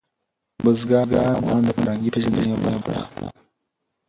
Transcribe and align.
بزګان 0.63 1.05
د 1.09 1.13
افغانانو 1.23 1.65
د 1.67 1.71
فرهنګي 1.77 2.13
پیژندنې 2.13 2.49
یوه 2.51 2.61
برخه 2.87 3.13
ده. 3.19 3.27